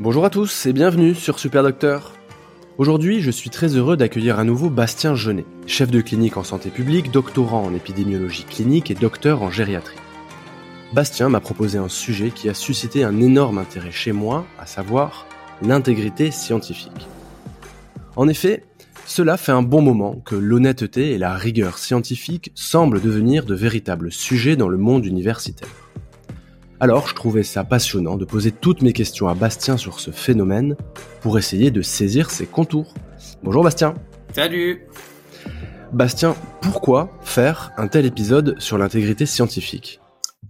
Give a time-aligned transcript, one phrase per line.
[0.00, 2.14] Bonjour à tous et bienvenue sur Super Docteur.
[2.78, 6.70] Aujourd'hui, je suis très heureux d'accueillir à nouveau Bastien Genet, chef de clinique en santé
[6.70, 9.98] publique, doctorant en épidémiologie clinique et docteur en gériatrie.
[10.94, 15.26] Bastien m'a proposé un sujet qui a suscité un énorme intérêt chez moi, à savoir
[15.60, 17.06] l'intégrité scientifique.
[18.16, 18.64] En effet,
[19.04, 24.12] cela fait un bon moment que l'honnêteté et la rigueur scientifique semblent devenir de véritables
[24.12, 25.68] sujets dans le monde universitaire.
[26.82, 30.76] Alors je trouvais ça passionnant de poser toutes mes questions à Bastien sur ce phénomène
[31.20, 32.94] pour essayer de saisir ses contours.
[33.42, 33.92] Bonjour Bastien.
[34.34, 34.86] Salut.
[35.92, 40.00] Bastien, pourquoi faire un tel épisode sur l'intégrité scientifique?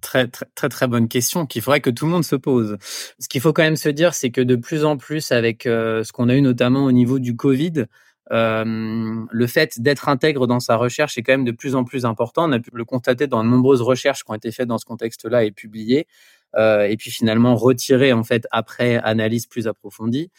[0.00, 2.76] Très, très, très, très bonne question qu'il faudrait que tout le monde se pose.
[3.18, 6.04] Ce qu'il faut quand même se dire, c'est que de plus en plus, avec euh,
[6.04, 7.84] ce qu'on a eu notamment au niveau du Covid, euh,
[8.30, 12.48] le fait d'être intègre dans sa recherche est quand même de plus en plus important.
[12.48, 14.84] On a pu le constater dans de nombreuses recherches qui ont été faites dans ce
[14.84, 16.06] contexte-là et publiées,
[16.56, 20.30] euh, et puis finalement retirées en fait après analyse plus approfondie.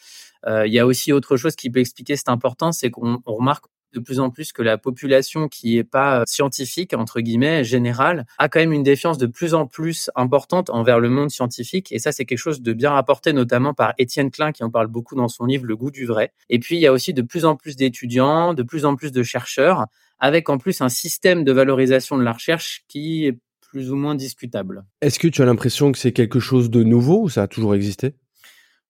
[0.46, 3.66] Euh, il y a aussi autre chose qui peut expliquer cette importance, c'est qu'on remarque
[3.92, 8.26] de plus en plus que la population qui est pas euh, scientifique entre guillemets générale
[8.38, 11.98] a quand même une défiance de plus en plus importante envers le monde scientifique et
[11.98, 15.14] ça c'est quelque chose de bien rapporté notamment par Étienne Klein qui en parle beaucoup
[15.14, 16.32] dans son livre Le goût du vrai.
[16.48, 19.12] Et puis il y a aussi de plus en plus d'étudiants, de plus en plus
[19.12, 19.86] de chercheurs
[20.18, 24.14] avec en plus un système de valorisation de la recherche qui est plus ou moins
[24.14, 24.84] discutable.
[25.00, 27.74] Est-ce que tu as l'impression que c'est quelque chose de nouveau ou ça a toujours
[27.74, 28.14] existé?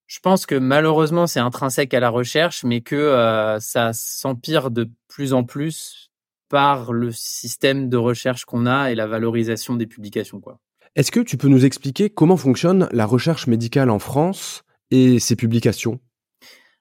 [0.07, 4.91] Je pense que malheureusement c'est intrinsèque à la recherche, mais que euh, ça s'empire de
[5.09, 6.11] plus en plus
[6.49, 10.41] par le système de recherche qu'on a et la valorisation des publications.
[10.41, 10.59] Quoi.
[10.97, 15.35] Est-ce que tu peux nous expliquer comment fonctionne la recherche médicale en France et ses
[15.35, 15.99] publications?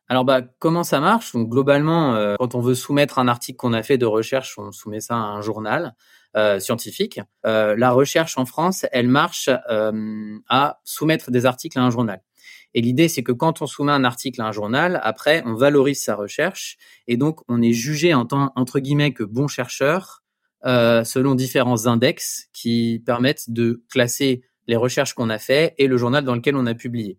[0.09, 1.31] Alors bah comment ça marche?
[1.31, 4.73] Donc globalement, euh, quand on veut soumettre un article qu'on a fait de recherche, on
[4.73, 5.95] soumet ça à un journal
[6.35, 7.21] euh, scientifique.
[7.45, 9.49] la recherche en France, elle marche
[10.49, 12.21] à soumettre des articles à un journal.
[12.73, 16.01] Et l'idée, c'est que quand on soumet un article à un journal, après, on valorise
[16.03, 16.77] sa recherche
[17.07, 20.23] et donc on est jugé en tant entre guillemets que bon chercheur
[20.65, 25.97] euh, selon différents index qui permettent de classer les recherches qu'on a fait et le
[25.97, 27.17] journal dans lequel on a publié.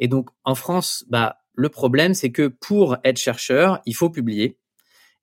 [0.00, 4.58] Et donc en France, bah le problème, c'est que pour être chercheur, il faut publier.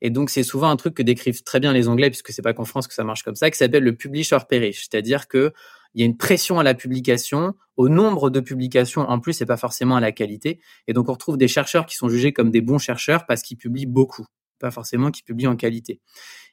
[0.01, 2.53] Et donc, c'est souvent un truc que décrivent très bien les Anglais, puisque c'est pas
[2.53, 4.87] qu'en France que ça marche comme ça, qui s'appelle le publish or perish.
[4.89, 5.51] C'est-à-dire que
[5.93, 9.45] il y a une pression à la publication, au nombre de publications en plus, et
[9.45, 10.59] pas forcément à la qualité.
[10.87, 13.57] Et donc, on retrouve des chercheurs qui sont jugés comme des bons chercheurs parce qu'ils
[13.57, 14.25] publient beaucoup,
[14.59, 16.01] pas forcément qu'ils publient en qualité.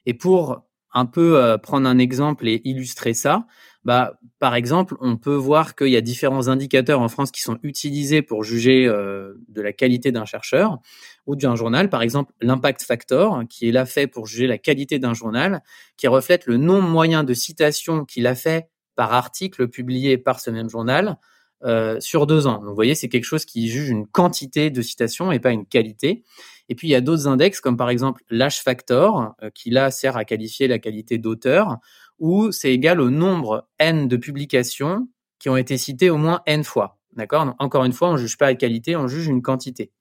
[0.05, 3.45] Et pour un peu euh, prendre un exemple et illustrer ça,
[3.83, 7.59] bah, par exemple, on peut voir qu'il y a différents indicateurs en France qui sont
[7.63, 10.79] utilisés pour juger euh, de la qualité d'un chercheur
[11.25, 11.89] ou d'un journal.
[11.89, 15.61] Par exemple, l'impact factor, qui est là fait pour juger la qualité d'un journal,
[15.97, 20.49] qui reflète le nombre moyen de citations qu'il a fait par article publié par ce
[20.49, 21.17] même journal
[21.63, 22.55] euh, sur deux ans.
[22.55, 25.65] Donc, vous voyez, c'est quelque chose qui juge une quantité de citations et pas une
[25.65, 26.23] qualité.
[26.67, 29.89] Et puis, il y a d'autres index, comme par exemple l'H factor, euh, qui là
[29.91, 31.77] sert à qualifier la qualité d'auteur,
[32.19, 35.07] où c'est égal au nombre n de publications
[35.39, 36.99] qui ont été citées au moins n fois.
[37.15, 37.55] D'accord?
[37.59, 39.91] Encore une fois, on juge pas la qualité, on juge une quantité.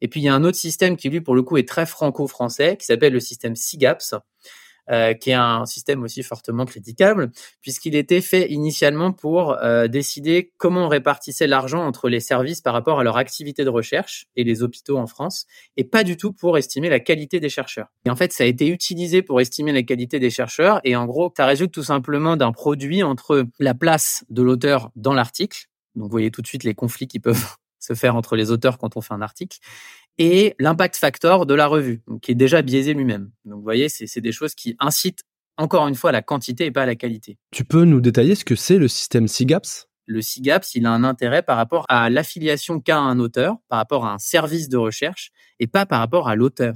[0.00, 1.86] Et puis, il y a un autre système qui, lui, pour le coup, est très
[1.86, 4.14] franco-français, qui s'appelle le système SIGAPS,
[4.90, 7.30] euh, qui est un système aussi fortement critiquable,
[7.60, 12.72] puisqu'il était fait initialement pour euh, décider comment on répartissait l'argent entre les services par
[12.72, 15.46] rapport à leur activité de recherche et les hôpitaux en France,
[15.76, 17.88] et pas du tout pour estimer la qualité des chercheurs.
[18.04, 21.06] Et en fait, ça a été utilisé pour estimer la qualité des chercheurs, et en
[21.06, 26.04] gros, ça résulte tout simplement d'un produit entre la place de l'auteur dans l'article, donc
[26.04, 28.96] vous voyez tout de suite les conflits qui peuvent se faire entre les auteurs quand
[28.96, 29.58] on fait un article,
[30.18, 33.30] et l'impact factor de la revue, qui est déjà biaisé lui-même.
[33.44, 35.24] Donc vous voyez, c'est des choses qui incitent
[35.56, 37.38] encore une fois à la quantité et pas à la qualité.
[37.50, 41.04] Tu peux nous détailler ce que c'est le système SIGAPS Le SIGAPS, il a un
[41.04, 45.30] intérêt par rapport à l'affiliation qu'a un auteur, par rapport à un service de recherche,
[45.58, 46.74] et pas par rapport à l'auteur.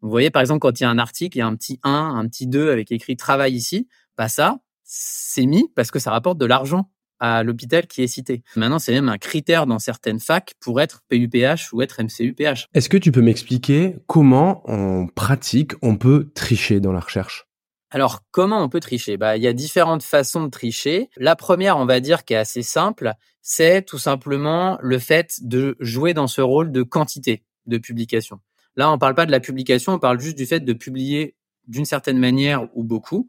[0.00, 1.80] Vous voyez, par exemple, quand il y a un article, il y a un petit
[1.82, 6.10] 1, un petit 2 avec écrit travail ici, bah ça, c'est mis parce que ça
[6.10, 6.90] rapporte de l'argent
[7.24, 8.42] à l'hôpital qui est cité.
[8.54, 12.68] Maintenant, c'est même un critère dans certaines facs pour être PUPH ou être MCUPH.
[12.74, 17.46] Est-ce que tu peux m'expliquer comment en pratique on peut tricher dans la recherche?
[17.90, 19.16] Alors, comment on peut tricher?
[19.16, 21.08] Bah, il y a différentes façons de tricher.
[21.16, 25.76] La première, on va dire, qui est assez simple, c'est tout simplement le fait de
[25.80, 28.40] jouer dans ce rôle de quantité de publication.
[28.76, 31.36] Là, on parle pas de la publication, on parle juste du fait de publier
[31.68, 33.28] d'une certaine manière ou beaucoup.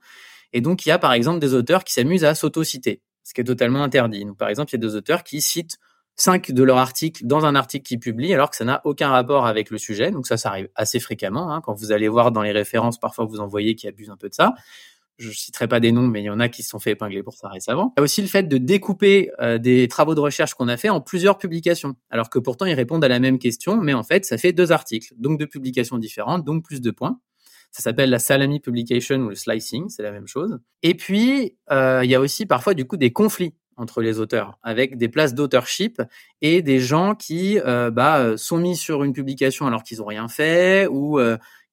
[0.51, 3.41] Et donc, il y a par exemple des auteurs qui s'amusent à s'auto-citer ce qui
[3.41, 4.23] est totalement interdit.
[4.23, 5.77] Donc, par exemple, il y a des auteurs qui citent
[6.15, 9.45] cinq de leurs articles dans un article qu'ils publient alors que ça n'a aucun rapport
[9.45, 10.11] avec le sujet.
[10.11, 11.51] Donc ça, ça arrive assez fréquemment.
[11.51, 11.61] Hein.
[11.61, 14.29] Quand vous allez voir dans les références, parfois vous en voyez qui abusent un peu
[14.29, 14.53] de ça.
[15.17, 17.23] Je citerai pas des noms, mais il y en a qui se sont fait épingler
[17.23, 17.93] pour ça récemment.
[17.97, 20.77] Il y a aussi le fait de découper euh, des travaux de recherche qu'on a
[20.77, 24.03] fait en plusieurs publications, alors que pourtant ils répondent à la même question, mais en
[24.03, 27.19] fait ça fait deux articles, donc deux publications différentes, donc plus de points.
[27.75, 30.59] Ça s'appelle la salami publication ou le slicing, c'est la même chose.
[30.81, 34.57] Et puis euh, il y a aussi parfois du coup des conflits entre les auteurs,
[34.63, 36.01] avec des places d'autorship
[36.41, 40.29] et des gens qui euh, bah, sont mis sur une publication alors qu'ils ont rien
[40.29, 41.19] fait ou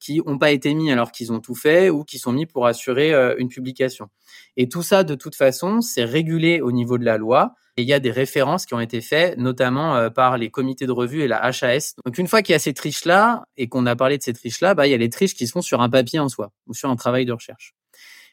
[0.02, 2.66] qui n'ont pas été mis alors qu'ils ont tout fait ou qui sont mis pour
[2.66, 4.08] assurer euh, une publication.
[4.56, 7.54] Et tout ça, de toute façon, c'est régulé au niveau de la loi.
[7.76, 10.86] Et il y a des références qui ont été faites, notamment euh, par les comités
[10.86, 11.94] de revue et la HAS.
[12.04, 14.74] Donc une fois qu'il y a ces triches-là et qu'on a parlé de ces triches-là,
[14.74, 16.90] bah, il y a les triches qui sont sur un papier en soi ou sur
[16.90, 17.74] un travail de recherche.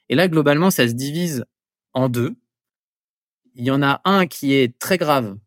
[0.10, 1.46] Et là, globalement, ça se divise
[1.94, 2.36] en deux.
[3.54, 5.38] Il y en a un qui est très grave,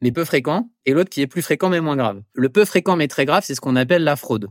[0.00, 2.22] mais peu fréquent, et l'autre qui est plus fréquent mais moins grave.
[2.32, 4.48] Le peu fréquent mais très grave, c'est ce qu'on appelle la fraude.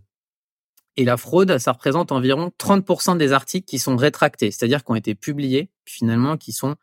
[0.97, 4.95] Et la fraude, ça représente environ 30% des articles qui sont rétractés, c'est-à-dire qui ont
[4.95, 6.75] été publiés, finalement, qui sont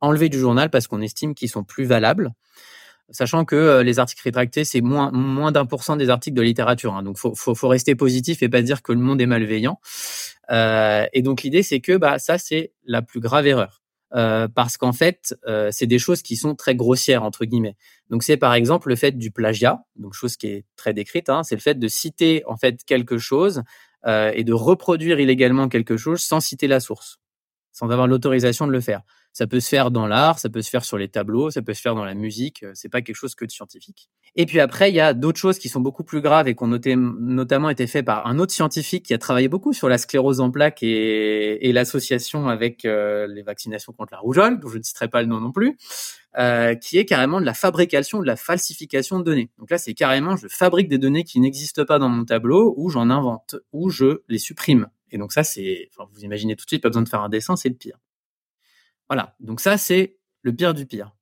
[0.00, 2.32] enlevés du journal parce qu'on estime qu'ils sont plus valables.
[3.10, 6.42] Sachant que euh, les articles rétractés, c'est moins, moins d'un pour cent des articles de
[6.42, 6.94] littérature.
[6.94, 7.02] Hein.
[7.02, 9.78] Donc, faut, faut, faut, rester positif et pas dire que le monde est malveillant.
[10.50, 13.83] Euh, et donc, l'idée, c'est que bah, ça, c'est la plus grave erreur.
[14.14, 17.76] Euh, parce qu'en fait, euh, c'est des choses qui sont très grossières entre guillemets.
[18.10, 21.42] Donc c'est par exemple le fait du plagiat, donc chose qui est très décrite, hein,
[21.42, 23.64] c'est le fait de citer en fait quelque chose
[24.06, 27.18] euh, et de reproduire illégalement quelque chose sans citer la source,
[27.72, 29.02] sans avoir l'autorisation de le faire.
[29.34, 31.74] Ça peut se faire dans l'art, ça peut se faire sur les tableaux, ça peut
[31.74, 32.62] se faire dans la musique.
[32.62, 34.08] Euh, c'est pas quelque chose que de scientifique.
[34.36, 36.62] Et puis après, il y a d'autres choses qui sont beaucoup plus graves et qui
[36.62, 40.40] ont notamment été faites par un autre scientifique qui a travaillé beaucoup sur la sclérose
[40.40, 44.82] en plaques et, et l'association avec euh, les vaccinations contre la rougeole, dont je ne
[44.84, 45.76] citerai pas le nom non plus,
[46.38, 49.50] euh, qui est carrément de la fabrication, de la falsification de données.
[49.58, 52.88] Donc là, c'est carrément, je fabrique des données qui n'existent pas dans mon tableau, ou
[52.88, 54.86] j'en invente, ou je les supprime.
[55.10, 57.28] Et donc ça, c'est, enfin, vous imaginez tout de suite, pas besoin de faire un
[57.28, 57.98] dessin, c'est le pire.
[59.08, 59.36] Voilà.
[59.40, 61.14] Donc ça, c'est le pire du pire.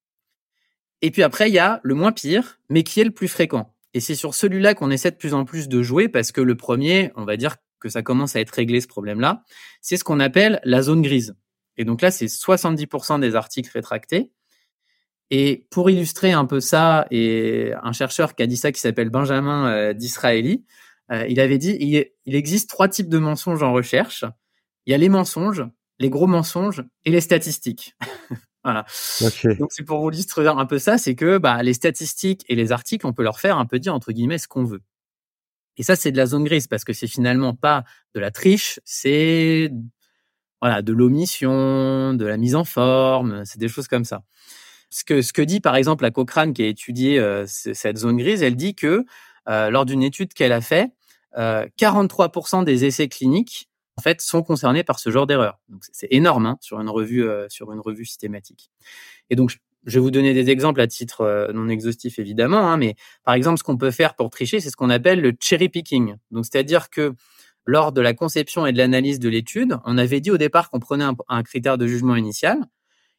[1.00, 3.75] Et puis après, il y a le moins pire, mais qui est le plus fréquent.
[3.94, 6.56] Et c'est sur celui-là qu'on essaie de plus en plus de jouer parce que le
[6.56, 9.43] premier, on va dire que ça commence à être réglé ce problème-là,
[9.81, 11.34] c'est ce qu'on appelle la zone grise.
[11.76, 14.31] Et donc là, c'est 70% des articles rétractés.
[15.31, 19.11] Et pour illustrer un peu ça, et un chercheur qui a dit ça qui s'appelle
[19.11, 20.64] Benjamin euh, Disraeli,
[21.11, 24.25] euh, il avait dit il existe trois types de mensonges en recherche.
[24.87, 25.64] Il y a les mensonges,
[26.02, 27.94] les gros mensonges et les statistiques.
[28.64, 28.84] voilà.
[29.58, 32.72] Donc c'est pour vous illustrer un peu ça, c'est que bah, les statistiques et les
[32.72, 34.82] articles, on peut leur faire un peu dire entre guillemets ce qu'on veut.
[35.78, 37.84] Et ça, c'est de la zone grise parce que c'est finalement pas
[38.14, 39.70] de la triche, c'est
[40.60, 44.22] voilà de l'omission, de la mise en forme, c'est des choses comme ça.
[44.90, 48.19] Ce que ce que dit par exemple la Cochrane qui a étudié euh, cette zone
[48.19, 49.05] grise, elle dit que
[49.48, 50.90] euh, lors d'une étude qu'elle a fait,
[51.38, 55.59] euh, 43% des essais cliniques en fait sont concernés par ce genre d'erreur.
[55.93, 58.71] C'est énorme hein, sur une revue euh, sur une revue systématique.
[59.31, 62.77] Et donc je vais vous donner des exemples à titre euh, non exhaustif évidemment, hein,
[62.77, 62.94] mais
[63.25, 66.17] par exemple ce qu'on peut faire pour tricher, c'est ce qu'on appelle le cherry picking.
[66.31, 67.15] Donc c'est-à-dire que
[67.67, 70.81] lors de la conception et de l'analyse de l'étude, on avait dit au départ qu'on
[70.81, 72.59] prenait un, un, critère de jugement initial,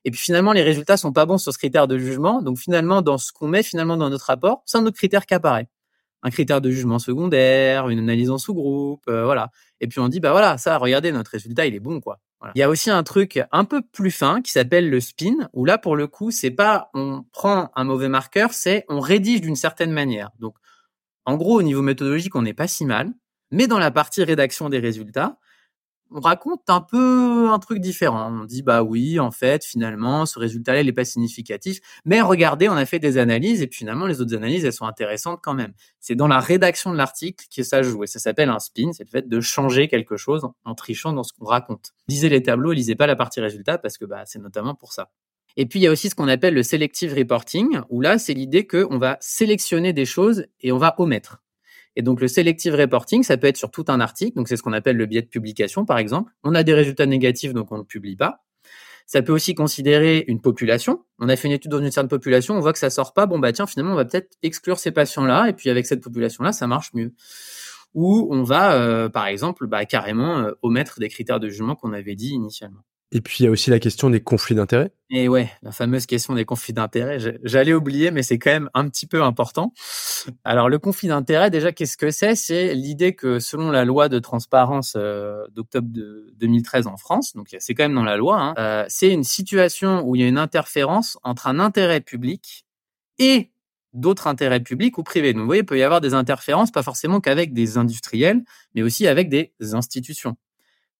[0.05, 2.41] et puis finalement les résultats sont pas bons sur ce critère de jugement.
[2.41, 5.33] Donc finalement dans ce qu'on met finalement dans notre rapport, c'est un autre critère qui
[5.33, 5.69] apparaît
[6.23, 9.51] un critère de jugement secondaire, une analyse en sous-groupe, euh, voilà.
[9.81, 12.19] Et puis on dit bah voilà, ça, regardez, notre résultat, il est bon quoi.
[12.55, 15.63] Il y a aussi un truc un peu plus fin qui s'appelle le spin, où
[15.63, 19.55] là pour le coup, c'est pas on prend un mauvais marqueur, c'est on rédige d'une
[19.55, 20.31] certaine manière.
[20.39, 20.55] Donc
[21.25, 23.13] en gros, au niveau méthodologique, on n'est pas si mal,
[23.51, 25.37] mais dans la partie rédaction des résultats,
[26.13, 28.31] on raconte un peu un truc différent.
[28.31, 31.79] On dit bah oui, en fait, finalement, ce résultat-là, il n'est pas significatif.
[32.05, 34.85] Mais regardez, on a fait des analyses et puis finalement, les autres analyses, elles sont
[34.85, 35.73] intéressantes quand même.
[35.99, 38.91] C'est dans la rédaction de l'article que ça joue et ça s'appelle un spin.
[38.93, 41.93] C'est le fait de changer quelque chose en trichant dans ce qu'on raconte.
[42.07, 45.09] Lisez les tableaux, lisez pas la partie résultat parce que bah c'est notamment pour ça.
[45.55, 48.33] Et puis il y a aussi ce qu'on appelle le selective reporting, où là c'est
[48.33, 51.43] l'idée qu'on va sélectionner des choses et on va omettre.
[51.95, 54.63] Et donc le selective reporting, ça peut être sur tout un article, donc c'est ce
[54.63, 56.31] qu'on appelle le biais de publication par exemple.
[56.43, 58.43] On a des résultats négatifs, donc on ne publie pas.
[59.05, 61.03] Ça peut aussi considérer une population.
[61.19, 63.25] On a fait une étude dans une certaine population, on voit que ça sort pas.
[63.25, 66.51] Bon bah tiens, finalement on va peut-être exclure ces patients-là, et puis avec cette population-là,
[66.51, 67.13] ça marche mieux.
[67.93, 71.93] Ou on va, euh, par exemple, bah, carrément euh, omettre des critères de jugement qu'on
[71.93, 72.81] avait dit initialement.
[73.15, 74.91] Et puis il y a aussi la question des conflits d'intérêts.
[75.11, 77.19] Et ouais, la fameuse question des conflits d'intérêts.
[77.43, 79.71] J'allais oublier, mais c'est quand même un petit peu important.
[80.43, 82.33] Alors le conflit d'intérêts, déjà, qu'est-ce que c'est?
[82.33, 87.55] C'est l'idée que selon la loi de transparence euh, d'octobre de 2013 en France, donc
[87.59, 90.27] c'est quand même dans la loi, hein, euh, c'est une situation où il y a
[90.27, 92.65] une interférence entre un intérêt public
[93.19, 93.51] et
[93.93, 95.33] d'autres intérêts publics ou privés.
[95.33, 98.43] Donc vous voyez, il peut y avoir des interférences, pas forcément qu'avec des industriels,
[98.73, 100.35] mais aussi avec des institutions.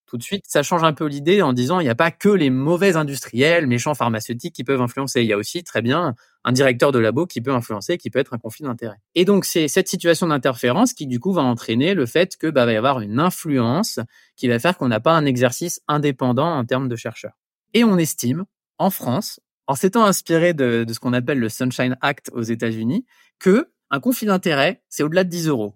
[0.05, 2.29] Tout de suite, ça change un peu l'idée en disant il n'y a pas que
[2.29, 5.21] les mauvais industriels, méchants pharmaceutiques qui peuvent influencer.
[5.21, 8.19] Il y a aussi très bien un directeur de labo qui peut influencer, qui peut
[8.19, 8.97] être un conflit d'intérêt.
[9.15, 12.65] Et donc c'est cette situation d'interférence qui du coup va entraîner le fait que bah,
[12.65, 13.99] va y avoir une influence
[14.35, 17.39] qui va faire qu'on n'a pas un exercice indépendant en termes de chercheurs.
[17.73, 18.45] Et on estime
[18.77, 23.05] en France, en s'étant inspiré de, ce qu'on appelle le Sunshine Act aux États-Unis,
[23.39, 25.75] que un conflit d'intérêt c'est au-delà de 10 euros.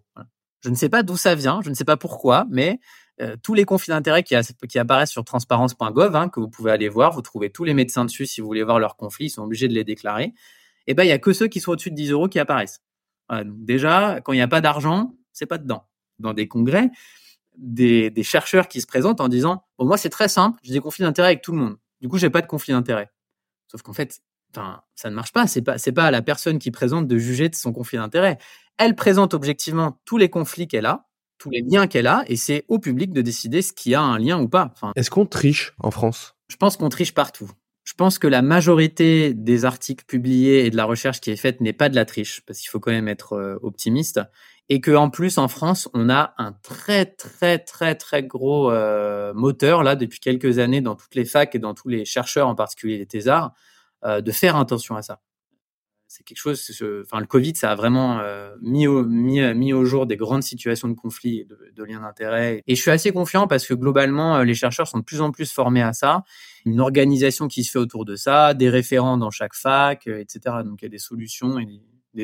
[0.63, 2.79] Je ne sais pas d'où ça vient, je ne sais pas pourquoi, mais
[3.19, 7.13] euh, tous les conflits d'intérêts qui, apparaissent sur transparence.gov, hein, que vous pouvez aller voir,
[7.13, 9.67] vous trouvez tous les médecins dessus si vous voulez voir leurs conflits, ils sont obligés
[9.67, 10.25] de les déclarer.
[10.25, 12.39] Et eh ben il y a que ceux qui sont au-dessus de 10 euros qui
[12.39, 12.81] apparaissent.
[13.43, 15.83] déjà, quand il n'y a pas d'argent, c'est pas dedans.
[16.19, 16.89] Dans des congrès,
[17.57, 21.29] des, chercheurs qui se présentent en disant moi c'est très simple, j'ai des conflits d'intérêts
[21.29, 21.77] avec tout le monde.
[22.00, 23.12] Du coup j'ai pas de conflit d'intérêts.
[23.67, 24.21] Sauf qu'en fait,
[24.95, 25.45] ça ne marche pas.
[25.47, 28.38] C'est pas pas à la personne qui présente de juger de son conflit d'intérêts.
[28.77, 31.07] Elle présente objectivement tous les conflits qu'elle a
[31.38, 34.17] tous les liens qu'elle a, et c'est au public de décider ce qui a un
[34.17, 34.72] lien ou pas.
[34.74, 36.36] Enfin, Est-ce qu'on triche en France?
[36.50, 37.50] Je pense qu'on triche partout.
[37.84, 41.62] Je pense que la majorité des articles publiés et de la recherche qui est faite
[41.62, 44.20] n'est pas de la triche, parce qu'il faut quand même être euh, optimiste,
[44.67, 49.34] et que en plus en France, on a un très très très très gros euh,
[49.34, 52.56] moteur là depuis quelques années dans toutes les facs et dans tous les chercheurs, en
[52.56, 53.53] particulier les thésards,
[54.03, 55.22] euh, de faire attention à ça
[56.08, 56.72] c'est quelque chose.
[57.04, 60.44] Enfin, le Covid, ça a vraiment euh, mis, au, mis, mis, au jour des grandes
[60.44, 62.64] situations de conflit de, de liens d'intérêt.
[62.68, 65.32] Et je suis assez confiant parce que globalement, euh, les chercheurs sont de plus en
[65.32, 66.24] plus formés à ça.
[66.66, 70.58] Une organisation qui se fait autour de ça, des référents dans chaque fac, euh, etc.
[70.64, 71.82] Donc il y a des solutions et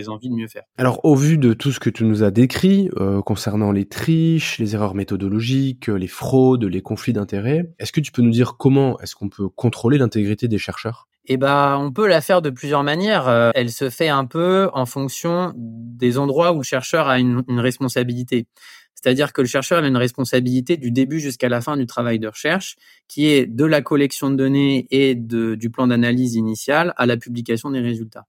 [0.10, 0.64] envies de mieux faire.
[0.78, 4.58] Alors, au vu de tout ce que tu nous as décrit euh, concernant les triches,
[4.60, 9.00] les erreurs méthodologiques, les fraudes, les conflits d'intérêts, est-ce que tu peux nous dire comment
[9.00, 11.08] est-ce qu'on peut contrôler l'intégrité des chercheurs?
[11.26, 13.30] Eh ben, on peut la faire de plusieurs manières.
[13.30, 17.44] Euh, elle se fait un peu en fonction des endroits où le chercheur a une,
[17.48, 18.48] responsabilité.
[18.94, 22.28] C'est-à-dire que le chercheur a une responsabilité du début jusqu'à la fin du travail de
[22.28, 22.76] recherche,
[23.08, 27.16] qui est de la collection de données et de, du plan d'analyse initial à la
[27.16, 28.26] publication des résultats.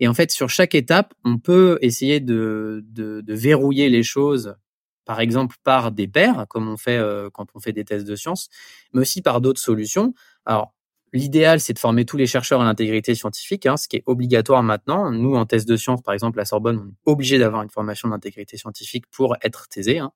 [0.00, 4.56] Et en fait, sur chaque étape, on peut essayer de, de, verrouiller les choses,
[5.04, 8.16] par exemple par des pairs, comme on fait euh, quand on fait des tests de
[8.16, 8.48] sciences,
[8.92, 10.14] mais aussi par d'autres solutions.
[10.44, 10.74] Alors,
[11.12, 14.62] L'idéal, c'est de former tous les chercheurs à l'intégrité scientifique, hein, ce qui est obligatoire
[14.62, 15.10] maintenant.
[15.10, 18.08] Nous, en thèse de sciences, par exemple, à Sorbonne, on est obligé d'avoir une formation
[18.08, 19.98] d'intégrité scientifique pour être thésé.
[19.98, 20.12] Hein.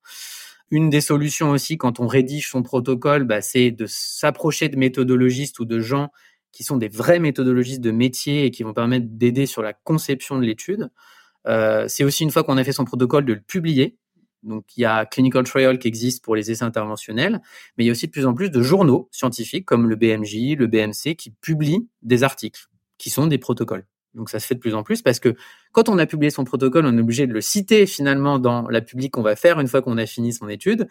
[0.71, 5.59] Une des solutions aussi, quand on rédige son protocole, bah, c'est de s'approcher de méthodologistes
[5.59, 6.11] ou de gens
[6.55, 10.39] qui sont des vrais méthodologistes de métier et qui vont permettre d'aider sur la conception
[10.39, 10.89] de l'étude.
[11.49, 13.99] Euh, c'est aussi une fois qu'on a fait son protocole de le publier.
[14.45, 17.41] Donc, il y a Clinical Trial qui existe pour les essais interventionnels,
[17.77, 20.57] mais il y a aussi de plus en plus de journaux scientifiques comme le BMJ,
[20.57, 22.69] le BMC qui publient des articles
[22.99, 23.85] qui sont des protocoles.
[24.15, 25.35] Donc, ça se fait de plus en plus parce que
[25.73, 28.81] quand on a publié son protocole, on est obligé de le citer finalement dans la
[28.81, 30.87] publique qu'on va faire une fois qu'on a fini son étude.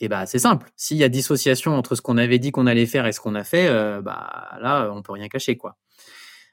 [0.00, 0.70] Et bah, c'est simple.
[0.76, 3.34] S'il y a dissociation entre ce qu'on avait dit qu'on allait faire et ce qu'on
[3.34, 5.76] a fait, euh, bah là, on peut rien cacher, quoi.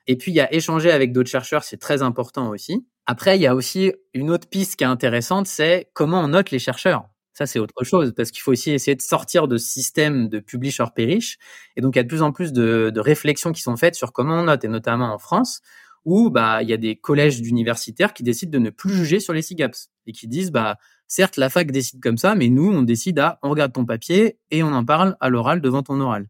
[0.08, 2.86] Et puis, il y a échanger avec d'autres chercheurs, c'est très important aussi.
[3.06, 6.52] Après, il y a aussi une autre piste qui est intéressante, c'est comment on note
[6.52, 7.06] les chercheurs.
[7.34, 10.40] Ça, c'est autre chose, parce qu'il faut aussi essayer de sortir de ce système de
[10.40, 11.38] publish-or-perish.
[11.76, 14.12] Et donc, il y a de plus en plus de, réflexions qui sont faites sur
[14.12, 15.62] comment on note, et notamment en France,
[16.06, 19.34] où bah, il y a des collèges d'universitaires qui décident de ne plus juger sur
[19.34, 20.78] les SIGAPS et qui disent, bah,
[21.08, 24.40] certes, la fac décide comme ça, mais nous, on décide à, on regarde ton papier
[24.50, 26.28] et on en parle à l'oral devant ton oral.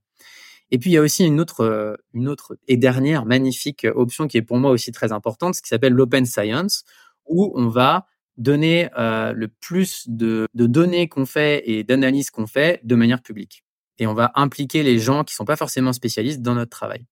[0.71, 4.27] Et puis il y a aussi une autre, euh, une autre et dernière magnifique option
[4.27, 6.83] qui est pour moi aussi très importante, ce qui s'appelle l'open science,
[7.25, 12.47] où on va donner euh, le plus de, de données qu'on fait et d'analyses qu'on
[12.47, 13.63] fait de manière publique.
[13.99, 17.05] Et on va impliquer les gens qui sont pas forcément spécialistes dans notre travail.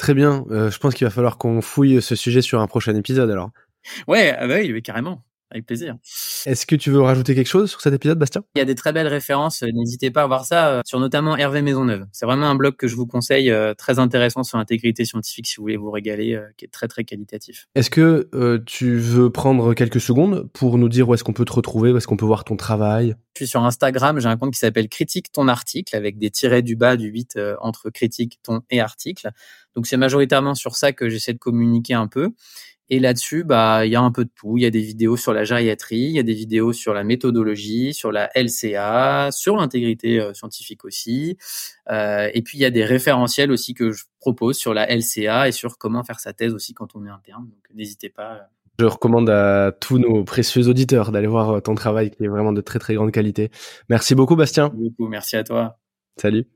[0.00, 0.46] Très bien.
[0.50, 3.50] Euh, je pense qu'il va falloir qu'on fouille ce sujet sur un prochain épisode alors.
[4.08, 5.22] Ouais, ah bah oui, carrément.
[5.50, 5.96] Avec plaisir.
[6.46, 8.44] Est-ce que tu veux rajouter quelque chose sur cet épisode, Bastien?
[8.54, 9.62] Il y a des très belles références.
[9.62, 12.06] N'hésitez pas à voir ça euh, sur notamment Hervé Maisonneuve.
[12.12, 15.56] C'est vraiment un blog que je vous conseille, euh, très intéressant sur l'intégrité scientifique si
[15.56, 17.66] vous voulez vous régaler, euh, qui est très très qualitatif.
[17.74, 18.28] Est-ce que
[18.64, 21.96] tu veux prendre quelques secondes pour nous dire où est-ce qu'on peut te retrouver, où
[21.96, 23.16] est-ce qu'on peut voir ton travail?
[23.34, 26.62] Je suis sur Instagram, j'ai un compte qui s'appelle Critique ton article avec des tirets
[26.62, 29.30] du bas du 8 entre critique, ton et article.
[29.74, 32.30] Donc c'est majoritairement sur ça que j'essaie de communiquer un peu.
[32.92, 34.58] Et là-dessus, bah, il y a un peu de tout.
[34.58, 37.04] Il y a des vidéos sur la gériatrie, il y a des vidéos sur la
[37.04, 41.38] méthodologie, sur la LCA, sur l'intégrité euh, scientifique aussi.
[41.88, 45.46] Euh, et puis il y a des référentiels aussi que je propose sur la LCA
[45.46, 47.44] et sur comment faire sa thèse aussi quand on est interne.
[47.44, 48.48] Donc n'hésitez pas.
[48.80, 52.52] Je recommande à tous nos précieux auditeurs d'aller voir euh, ton travail qui est vraiment
[52.52, 53.52] de très très grande qualité.
[53.88, 54.70] Merci beaucoup Bastien.
[54.70, 55.78] Beaucoup, merci à toi.
[56.16, 56.48] Salut.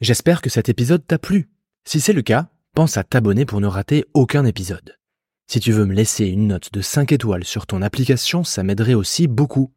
[0.00, 1.50] J'espère que cet épisode t'a plu.
[1.84, 4.96] Si c'est le cas, pense à t'abonner pour ne rater aucun épisode.
[5.52, 8.94] Si tu veux me laisser une note de 5 étoiles sur ton application, ça m'aiderait
[8.94, 9.70] aussi beaucoup.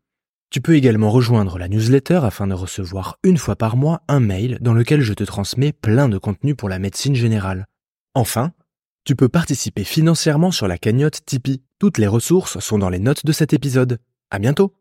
[0.50, 4.58] Tu peux également rejoindre la newsletter afin de recevoir une fois par mois un mail
[4.62, 7.65] dans lequel je te transmets plein de contenu pour la médecine générale.
[8.13, 8.53] Enfin,
[9.03, 11.62] tu peux participer financièrement sur la cagnotte Tipeee.
[11.77, 14.00] Toutes les ressources sont dans les notes de cet épisode.
[14.32, 14.74] À bientôt!